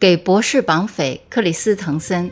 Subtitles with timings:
[0.00, 2.30] 给博士绑匪克里斯滕森。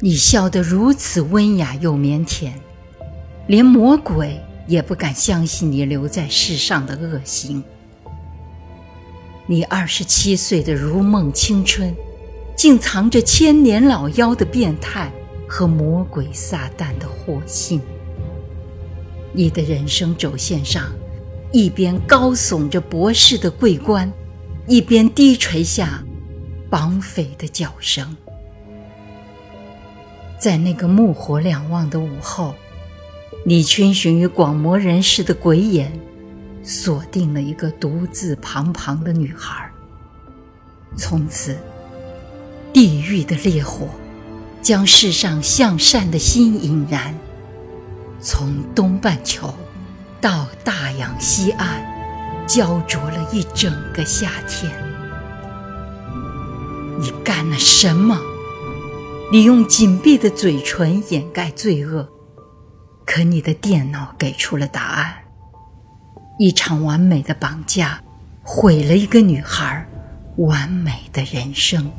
[0.00, 2.50] 你笑得如此温雅又腼腆，
[3.46, 7.62] 连魔鬼也不敢相信你留在世上的恶行。
[9.46, 11.94] 你二十七岁的如梦青春，
[12.56, 15.12] 竟藏着千年老妖的变态
[15.48, 17.80] 和魔鬼撒旦的祸心。
[19.32, 20.90] 你的人生轴线上，
[21.52, 24.12] 一边高耸着博士的桂冠，
[24.68, 26.04] 一边低垂下
[26.70, 28.16] 绑匪的脚声。
[30.38, 32.54] 在那个目火两望的午后，
[33.44, 35.92] 你逡巡于广漠人世的鬼眼，
[36.62, 39.68] 锁定了一个独自彷徨的女孩。
[40.96, 41.56] 从此，
[42.72, 43.88] 地狱的烈火
[44.62, 47.12] 将世上向善的心引燃，
[48.20, 49.52] 从东半球
[50.20, 51.82] 到大洋西岸，
[52.46, 54.70] 焦灼了一整个夏天。
[56.98, 58.20] 你干了什么？
[59.32, 62.08] 你用紧闭的嘴唇掩盖罪恶，
[63.06, 65.14] 可你的电脑给出了答案。
[66.38, 68.00] 一场完美的绑架，
[68.42, 69.86] 毁了一个女孩
[70.36, 71.90] 完美的人生。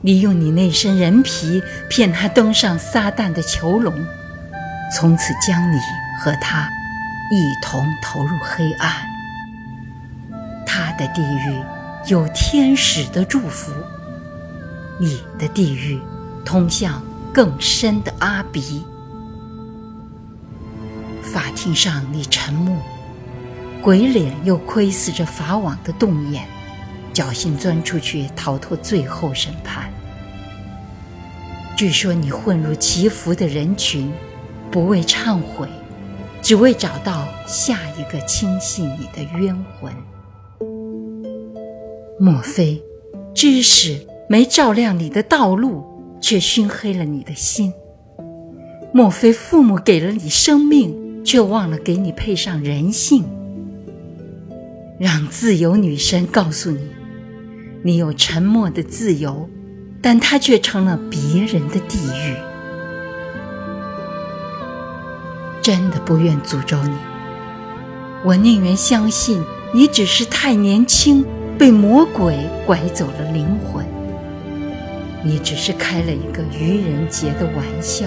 [0.00, 3.92] 你用你那身人皮骗她登上撒旦的囚笼，
[4.94, 5.76] 从此将你
[6.18, 6.68] 和他
[7.30, 8.90] 一同投入黑暗。
[10.66, 11.62] 他的地狱
[12.08, 13.72] 有天使的祝福。
[15.00, 16.00] 你的地狱
[16.44, 18.84] 通向更深的阿鼻。
[21.22, 22.76] 法庭上，你沉默，
[23.82, 26.46] 鬼脸又窥视着法网的洞眼，
[27.12, 29.90] 侥幸钻出去逃脱最后审判。
[31.76, 34.12] 据说你混入祈福的人群，
[34.70, 35.68] 不为忏悔，
[36.44, 39.90] 只为找到下一个轻信你的冤魂。
[42.20, 42.82] 莫非
[43.34, 44.06] 知识？
[44.28, 45.82] 没照亮你的道路，
[46.20, 47.72] 却熏黑了你的心。
[48.92, 53.24] 莫非父母给了你生命，却忘了给你配上人性？
[54.98, 56.88] 让自由女神告诉你，
[57.82, 59.48] 你有沉默的自由，
[60.02, 62.53] 但它却成了别人的地狱。
[65.64, 66.94] 真的不愿诅咒你，
[68.22, 69.42] 我宁愿相信
[69.72, 71.24] 你只是太年轻，
[71.58, 73.82] 被魔鬼拐走了灵魂。
[75.22, 78.04] 你只是开了一个愚人节的玩笑，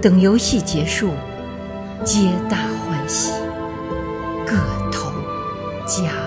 [0.00, 1.10] 等游戏结束，
[2.04, 3.32] 皆大欢喜，
[4.46, 4.54] 各
[4.92, 5.10] 投
[5.84, 6.21] 家。